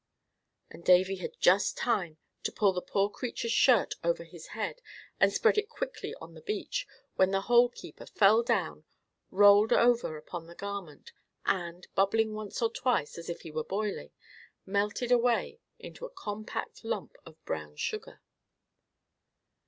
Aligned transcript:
and 0.71 0.83
Davy 0.83 1.17
had 1.17 1.39
just 1.39 1.77
time 1.77 2.17
to 2.41 2.51
pull 2.51 2.73
the 2.73 2.81
poor 2.81 3.07
creature's 3.07 3.51
shirt 3.51 3.93
over 4.03 4.23
his 4.23 4.47
head 4.47 4.81
and 5.19 5.31
spread 5.31 5.59
it 5.59 5.69
quickly 5.69 6.15
on 6.19 6.33
the 6.33 6.41
beach, 6.41 6.87
when 7.17 7.29
the 7.29 7.41
Hole 7.41 7.69
keeper 7.69 8.07
fell 8.07 8.41
down, 8.41 8.83
rolled 9.29 9.71
over 9.71 10.17
upon 10.17 10.47
the 10.47 10.55
garment, 10.55 11.11
and, 11.45 11.85
bubbling 11.93 12.33
once 12.33 12.63
or 12.63 12.71
twice, 12.71 13.15
as 13.19 13.29
if 13.29 13.41
he 13.41 13.51
were 13.51 13.63
boiling, 13.63 14.09
melted 14.65 15.11
away 15.11 15.59
into 15.77 16.03
a 16.07 16.15
compact 16.15 16.83
lump 16.83 17.15
of 17.23 17.37
brown 17.45 17.75
sugar. 17.75 18.21